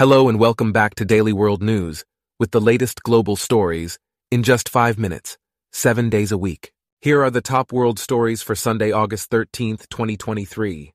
Hello 0.00 0.30
and 0.30 0.40
welcome 0.40 0.72
back 0.72 0.94
to 0.94 1.04
Daily 1.04 1.34
World 1.34 1.62
News 1.62 2.06
with 2.38 2.52
the 2.52 2.60
latest 2.70 3.02
global 3.02 3.36
stories 3.36 3.98
in 4.30 4.42
just 4.42 4.66
five 4.66 4.98
minutes, 4.98 5.36
seven 5.74 6.08
days 6.08 6.32
a 6.32 6.38
week. 6.38 6.72
Here 7.02 7.22
are 7.22 7.28
the 7.28 7.42
top 7.42 7.70
world 7.70 7.98
stories 7.98 8.40
for 8.40 8.54
Sunday, 8.54 8.92
August 8.92 9.28
13th, 9.28 9.90
2023. 9.90 10.94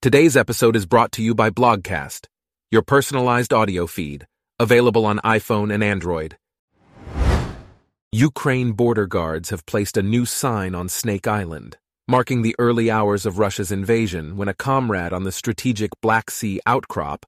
Today's 0.00 0.36
episode 0.36 0.74
is 0.74 0.86
brought 0.86 1.12
to 1.12 1.22
you 1.22 1.36
by 1.36 1.50
Blogcast, 1.50 2.26
your 2.72 2.82
personalized 2.82 3.52
audio 3.52 3.86
feed, 3.86 4.26
available 4.58 5.06
on 5.06 5.20
iPhone 5.20 5.72
and 5.72 5.84
Android. 5.84 6.36
Ukraine 8.10 8.72
border 8.72 9.06
guards 9.06 9.50
have 9.50 9.64
placed 9.66 9.96
a 9.96 10.02
new 10.02 10.26
sign 10.26 10.74
on 10.74 10.88
Snake 10.88 11.28
Island, 11.28 11.78
marking 12.08 12.42
the 12.42 12.56
early 12.58 12.90
hours 12.90 13.24
of 13.24 13.38
Russia's 13.38 13.70
invasion 13.70 14.36
when 14.36 14.48
a 14.48 14.54
comrade 14.54 15.12
on 15.12 15.24
the 15.24 15.32
strategic 15.32 15.90
Black 16.00 16.30
Sea 16.30 16.60
outcrop 16.66 17.24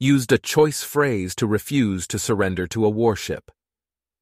used 0.00 0.32
a 0.32 0.38
choice 0.38 0.82
phrase 0.82 1.34
to 1.36 1.46
refuse 1.46 2.06
to 2.08 2.18
surrender 2.18 2.66
to 2.66 2.84
a 2.84 2.90
warship. 2.90 3.50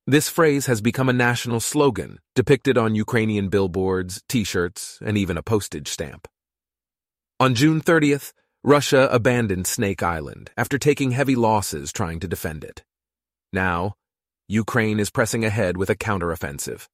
This 0.07 0.29
phrase 0.29 0.67
has 0.67 0.83
become 0.83 1.09
a 1.09 1.15
national 1.15 1.61
slogan, 1.61 2.21
depicted 2.35 2.77
on 2.77 2.95
Ukrainian 2.95 3.49
billboards, 3.49 4.23
t-shirts, 4.29 4.99
and 5.05 5.17
even 5.17 5.39
a 5.39 5.43
postage 5.43 5.89
stamp. 5.89 6.29
On 7.41 7.55
June 7.55 7.81
30th, 7.81 8.33
Russia 8.63 9.09
abandoned 9.11 9.67
Snake 9.67 10.03
Island 10.03 10.51
after 10.57 10.79
taking 10.79 11.13
heavy 11.13 11.35
losses 11.35 11.93
trying 11.93 12.21
to 12.21 12.29
defend 12.29 12.65
it. 12.65 12.85
Now, 13.53 13.95
Ukraine 14.49 15.01
is 15.01 15.11
pressing 15.11 15.45
ahead 15.45 15.77
with 15.77 15.89
a 15.89 15.97
counteroffensive. 15.97 16.87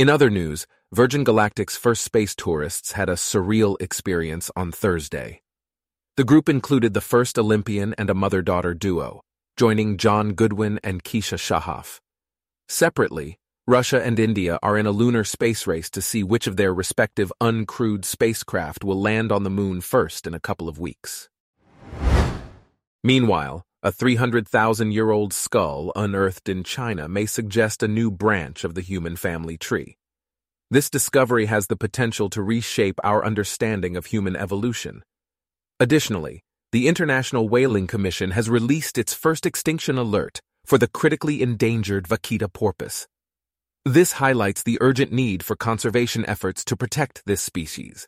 In 0.00 0.08
other 0.08 0.30
news, 0.30 0.66
Virgin 0.92 1.26
Galactic's 1.26 1.76
first 1.76 2.00
space 2.00 2.34
tourists 2.34 2.92
had 2.92 3.10
a 3.10 3.16
surreal 3.16 3.76
experience 3.82 4.50
on 4.56 4.72
Thursday. 4.72 5.42
The 6.16 6.24
group 6.24 6.48
included 6.48 6.94
the 6.94 7.02
first 7.02 7.38
Olympian 7.38 7.94
and 7.98 8.08
a 8.08 8.14
mother-daughter 8.14 8.72
duo, 8.72 9.20
joining 9.58 9.98
Jon 9.98 10.32
Goodwin 10.32 10.80
and 10.82 11.04
Keisha 11.04 11.38
Schahaff. 11.38 12.00
Separately, 12.66 13.36
Russia 13.66 14.02
and 14.02 14.18
India 14.18 14.58
are 14.62 14.78
in 14.78 14.86
a 14.86 14.90
lunar 14.90 15.22
space 15.22 15.66
race 15.66 15.90
to 15.90 16.00
see 16.00 16.22
which 16.22 16.46
of 16.46 16.56
their 16.56 16.72
respective 16.72 17.30
uncrewed 17.38 18.06
spacecraft 18.06 18.82
will 18.82 18.98
land 18.98 19.30
on 19.30 19.42
the 19.42 19.50
moon 19.50 19.82
first 19.82 20.26
in 20.26 20.32
a 20.32 20.40
couple 20.40 20.66
of 20.66 20.78
weeks. 20.78 21.28
Meanwhile, 23.04 23.66
a 23.82 23.90
300,000-year-old 23.90 25.32
skull 25.32 25.90
unearthed 25.96 26.50
in 26.50 26.62
China 26.62 27.08
may 27.08 27.24
suggest 27.24 27.82
a 27.82 27.88
new 27.88 28.10
branch 28.10 28.62
of 28.62 28.74
the 28.74 28.82
human 28.82 29.16
family 29.16 29.56
tree. 29.56 29.96
This 30.70 30.90
discovery 30.90 31.46
has 31.46 31.66
the 31.66 31.76
potential 31.76 32.28
to 32.30 32.42
reshape 32.42 33.00
our 33.02 33.24
understanding 33.24 33.96
of 33.96 34.06
human 34.06 34.36
evolution. 34.36 35.02
Additionally, 35.80 36.42
the 36.72 36.88
International 36.88 37.48
Whaling 37.48 37.86
Commission 37.86 38.32
has 38.32 38.50
released 38.50 38.98
its 38.98 39.14
first 39.14 39.46
extinction 39.46 39.96
alert 39.96 40.40
for 40.66 40.76
the 40.76 40.86
critically 40.86 41.40
endangered 41.40 42.06
vaquita 42.06 42.52
porpoise. 42.52 43.08
This 43.86 44.12
highlights 44.12 44.62
the 44.62 44.76
urgent 44.82 45.10
need 45.10 45.42
for 45.42 45.56
conservation 45.56 46.26
efforts 46.28 46.66
to 46.66 46.76
protect 46.76 47.22
this 47.24 47.40
species. 47.40 48.06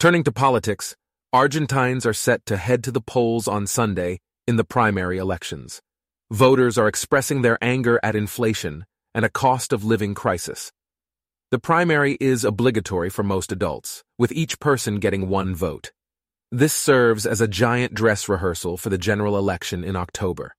Turning 0.00 0.24
to 0.24 0.32
politics, 0.32 0.96
Argentines 1.34 2.04
are 2.04 2.12
set 2.12 2.44
to 2.44 2.58
head 2.58 2.84
to 2.84 2.90
the 2.90 3.00
polls 3.00 3.48
on 3.48 3.66
Sunday 3.66 4.20
in 4.46 4.56
the 4.56 4.64
primary 4.64 5.16
elections. 5.16 5.80
Voters 6.30 6.76
are 6.76 6.86
expressing 6.86 7.40
their 7.40 7.56
anger 7.64 7.98
at 8.02 8.14
inflation 8.14 8.84
and 9.14 9.24
a 9.24 9.30
cost 9.30 9.72
of 9.72 9.82
living 9.82 10.12
crisis. 10.12 10.72
The 11.50 11.58
primary 11.58 12.18
is 12.20 12.44
obligatory 12.44 13.08
for 13.08 13.22
most 13.22 13.50
adults, 13.50 14.04
with 14.18 14.30
each 14.30 14.60
person 14.60 14.98
getting 14.98 15.30
one 15.30 15.54
vote. 15.54 15.90
This 16.50 16.74
serves 16.74 17.24
as 17.24 17.40
a 17.40 17.48
giant 17.48 17.94
dress 17.94 18.28
rehearsal 18.28 18.76
for 18.76 18.90
the 18.90 18.98
general 18.98 19.38
election 19.38 19.84
in 19.84 19.96
October. 19.96 20.54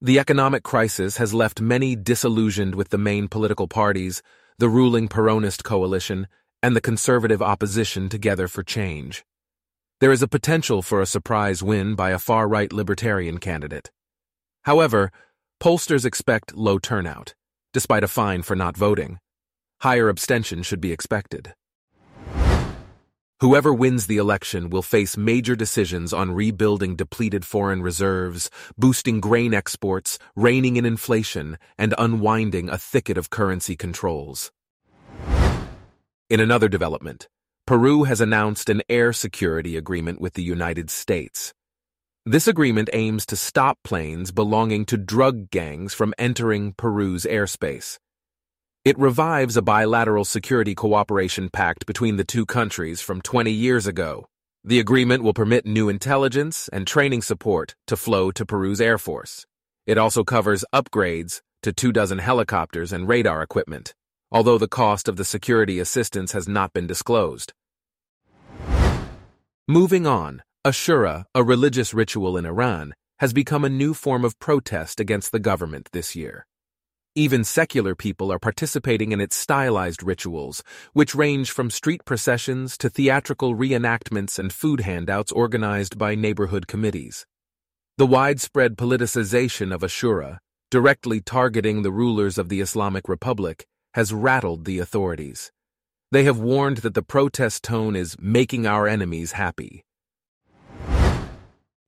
The 0.00 0.18
economic 0.18 0.62
crisis 0.62 1.18
has 1.18 1.34
left 1.34 1.60
many 1.60 1.94
disillusioned 1.94 2.74
with 2.74 2.88
the 2.88 2.96
main 2.96 3.28
political 3.28 3.68
parties, 3.68 4.22
the 4.56 4.70
ruling 4.70 5.08
Peronist 5.08 5.62
coalition, 5.62 6.26
and 6.62 6.74
the 6.74 6.80
conservative 6.80 7.42
opposition 7.42 8.08
together 8.08 8.48
for 8.48 8.62
change. 8.62 9.22
There 9.98 10.12
is 10.12 10.20
a 10.20 10.28
potential 10.28 10.82
for 10.82 11.00
a 11.00 11.06
surprise 11.06 11.62
win 11.62 11.94
by 11.94 12.10
a 12.10 12.18
far-right 12.18 12.70
libertarian 12.70 13.38
candidate. 13.38 13.90
However, 14.64 15.10
pollsters 15.58 16.04
expect 16.04 16.54
low 16.54 16.78
turnout, 16.78 17.34
despite 17.72 18.04
a 18.04 18.08
fine 18.08 18.42
for 18.42 18.54
not 18.54 18.76
voting. 18.76 19.20
Higher 19.80 20.10
abstention 20.10 20.62
should 20.62 20.82
be 20.82 20.92
expected. 20.92 21.54
Whoever 23.40 23.72
wins 23.72 24.06
the 24.06 24.18
election 24.18 24.68
will 24.68 24.82
face 24.82 25.16
major 25.16 25.56
decisions 25.56 26.12
on 26.12 26.32
rebuilding 26.32 26.94
depleted 26.94 27.46
foreign 27.46 27.80
reserves, 27.80 28.50
boosting 28.76 29.18
grain 29.18 29.54
exports, 29.54 30.18
reining 30.34 30.76
in 30.76 30.84
inflation, 30.84 31.56
and 31.78 31.94
unwinding 31.96 32.68
a 32.68 32.76
thicket 32.76 33.16
of 33.16 33.30
currency 33.30 33.76
controls. 33.76 34.52
In 36.28 36.40
another 36.40 36.68
development, 36.68 37.28
Peru 37.66 38.04
has 38.04 38.20
announced 38.20 38.68
an 38.68 38.80
air 38.88 39.12
security 39.12 39.76
agreement 39.76 40.20
with 40.20 40.34
the 40.34 40.42
United 40.42 40.88
States. 40.88 41.52
This 42.24 42.46
agreement 42.46 42.88
aims 42.92 43.26
to 43.26 43.34
stop 43.34 43.76
planes 43.82 44.30
belonging 44.30 44.84
to 44.86 44.96
drug 44.96 45.50
gangs 45.50 45.92
from 45.92 46.14
entering 46.16 46.74
Peru's 46.74 47.24
airspace. 47.24 47.98
It 48.84 48.96
revives 48.96 49.56
a 49.56 49.62
bilateral 49.62 50.24
security 50.24 50.76
cooperation 50.76 51.48
pact 51.52 51.86
between 51.86 52.14
the 52.14 52.24
two 52.24 52.46
countries 52.46 53.00
from 53.00 53.20
20 53.20 53.50
years 53.50 53.88
ago. 53.88 54.26
The 54.62 54.78
agreement 54.78 55.24
will 55.24 55.34
permit 55.34 55.66
new 55.66 55.88
intelligence 55.88 56.68
and 56.72 56.86
training 56.86 57.22
support 57.22 57.74
to 57.88 57.96
flow 57.96 58.30
to 58.30 58.46
Peru's 58.46 58.80
Air 58.80 58.96
Force. 58.96 59.44
It 59.88 59.98
also 59.98 60.22
covers 60.22 60.64
upgrades 60.72 61.40
to 61.64 61.72
two 61.72 61.90
dozen 61.90 62.18
helicopters 62.18 62.92
and 62.92 63.08
radar 63.08 63.42
equipment 63.42 63.92
although 64.30 64.58
the 64.58 64.68
cost 64.68 65.08
of 65.08 65.16
the 65.16 65.24
security 65.24 65.78
assistance 65.78 66.32
has 66.32 66.48
not 66.48 66.72
been 66.72 66.86
disclosed. 66.86 67.52
Moving 69.68 70.06
on, 70.06 70.42
Ashura, 70.64 71.24
a 71.34 71.42
religious 71.42 71.92
ritual 71.94 72.36
in 72.36 72.46
Iran, 72.46 72.94
has 73.18 73.32
become 73.32 73.64
a 73.64 73.68
new 73.68 73.94
form 73.94 74.24
of 74.24 74.38
protest 74.38 75.00
against 75.00 75.32
the 75.32 75.38
government 75.38 75.88
this 75.92 76.14
year. 76.14 76.46
Even 77.14 77.44
secular 77.44 77.94
people 77.94 78.30
are 78.30 78.38
participating 78.38 79.10
in 79.10 79.22
its 79.22 79.34
stylized 79.34 80.02
rituals, 80.02 80.62
which 80.92 81.14
range 81.14 81.50
from 81.50 81.70
street 81.70 82.04
processions 82.04 82.76
to 82.76 82.90
theatrical 82.90 83.56
reenactments 83.56 84.38
and 84.38 84.52
food 84.52 84.80
handouts 84.80 85.32
organized 85.32 85.96
by 85.96 86.14
neighborhood 86.14 86.66
committees. 86.66 87.24
The 87.96 88.06
widespread 88.06 88.76
politicization 88.76 89.74
of 89.74 89.80
Ashura, 89.80 90.38
directly 90.70 91.22
targeting 91.22 91.80
the 91.80 91.90
rulers 91.90 92.36
of 92.36 92.50
the 92.50 92.60
Islamic 92.60 93.08
Republic, 93.08 93.66
has 93.96 94.12
rattled 94.12 94.66
the 94.66 94.78
authorities. 94.78 95.50
They 96.12 96.24
have 96.24 96.38
warned 96.38 96.78
that 96.78 96.92
the 96.92 97.00
protest 97.00 97.64
tone 97.64 97.96
is 97.96 98.14
making 98.20 98.66
our 98.66 98.86
enemies 98.86 99.32
happy. 99.32 99.86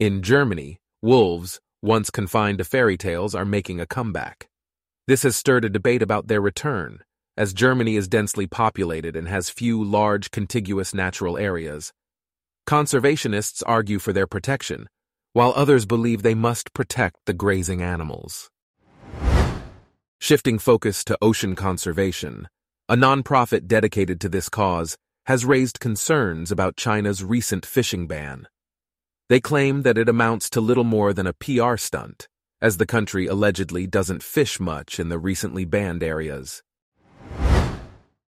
In 0.01 0.23
Germany, 0.23 0.79
wolves, 1.03 1.61
once 1.83 2.09
confined 2.09 2.57
to 2.59 2.65
fairy 2.65 2.97
tales, 2.97 3.35
are 3.35 3.45
making 3.45 3.79
a 3.79 3.87
comeback. 3.87 4.49
This 5.07 5.23
has 5.23 5.37
stirred 5.37 5.67
a 5.67 5.69
debate 5.69 6.01
about 6.01 6.29
their 6.29 6.41
return, 6.41 7.01
as 7.37 7.53
Germany 7.53 7.97
is 7.97 8.09
densely 8.09 8.47
populated 8.47 9.15
and 9.15 9.29
has 9.29 9.51
few 9.51 9.85
large 9.85 10.31
contiguous 10.31 10.95
natural 10.95 11.37
areas. 11.37 11.93
Conservationists 12.67 13.63
argue 13.67 13.99
for 13.99 14.15
their 14.15 14.27
protection, 14.27 14.89
while 15.35 15.53
others 15.55 15.85
believe 15.85 16.23
they 16.23 16.35
must 16.35 16.73
protect 16.73 17.17
the 17.27 17.35
grazing 17.35 17.83
animals. 17.83 18.49
Shifting 20.21 20.59
focus 20.59 21.05
to 21.05 21.17
ocean 21.23 21.55
conservation, 21.55 22.49
a 22.89 22.97
nonprofit 22.97 23.69
dedicated 23.69 24.21
to 24.21 24.29
this 24.29 24.49
cause 24.49 24.97
has 25.27 25.45
raised 25.45 25.79
concerns 25.79 26.51
about 26.51 26.77
China's 26.77 27.23
recent 27.23 27.65
fishing 27.65 28.09
ban. 28.09 28.49
They 29.29 29.41
claim 29.41 29.83
that 29.83 29.97
it 29.97 30.09
amounts 30.09 30.51
to 30.51 30.61
little 30.61 30.85
more 30.85 31.13
than 31.13 31.29
a 31.29 31.33
PR 31.33 31.77
stunt, 31.77 32.27
as 32.61 32.79
the 32.79 32.87
country 32.87 33.27
allegedly 33.27 33.87
doesn't 33.87 34.23
fish 34.23 34.59
much 34.59 34.99
in 34.99 35.09
the 35.09 35.19
recently 35.19 35.65
banned 35.65 36.03
areas. 36.03 36.63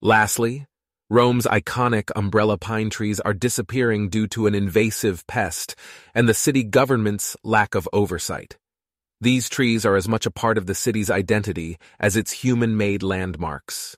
Lastly, 0.01 0.67
Rome's 1.11 1.47
iconic 1.47 2.11
umbrella 2.15 2.59
pine 2.59 2.91
trees 2.91 3.19
are 3.21 3.35
disappearing 3.35 4.09
due 4.09 4.29
to 4.29 4.47
an 4.47 4.55
invasive 4.55 5.27
pest 5.27 5.75
and 6.15 6.29
the 6.29 6.35
city 6.35 6.63
government's 6.63 7.37
lack 7.43 7.75
of 7.75 7.89
oversight. 7.93 8.57
These 9.23 9.49
trees 9.49 9.87
are 9.87 9.95
as 9.95 10.09
much 10.09 10.27
a 10.27 10.33
part 10.33 10.59
of 10.59 10.67
the 10.67 10.75
city's 10.75 11.09
identity 11.09 11.79
as 12.01 12.17
its 12.17 12.33
human-made 12.33 13.05
landmarks. 13.05 13.97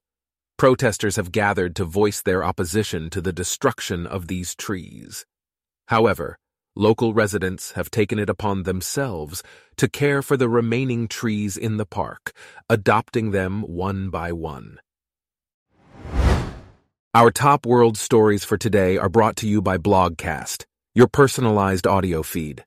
Protesters 0.58 1.16
have 1.16 1.32
gathered 1.32 1.74
to 1.76 1.86
voice 1.86 2.20
their 2.20 2.44
opposition 2.44 3.08
to 3.08 3.22
the 3.22 3.32
destruction 3.32 4.06
of 4.06 4.26
these 4.26 4.54
trees. 4.54 5.24
However, 5.88 6.36
local 6.76 7.14
residents 7.14 7.72
have 7.72 7.90
taken 7.90 8.18
it 8.18 8.28
upon 8.28 8.64
themselves 8.64 9.42
to 9.78 9.88
care 9.88 10.20
for 10.20 10.36
the 10.36 10.50
remaining 10.50 11.08
trees 11.08 11.56
in 11.56 11.78
the 11.78 11.86
park, 11.86 12.32
adopting 12.68 13.30
them 13.30 13.62
one 13.62 14.10
by 14.10 14.30
one. 14.30 14.78
Our 17.14 17.30
top 17.30 17.64
world 17.64 17.96
stories 17.96 18.44
for 18.44 18.58
today 18.58 18.98
are 18.98 19.08
brought 19.08 19.36
to 19.36 19.48
you 19.48 19.62
by 19.62 19.78
Blogcast, 19.78 20.66
your 20.94 21.08
personalized 21.08 21.86
audio 21.86 22.22
feed. 22.22 22.66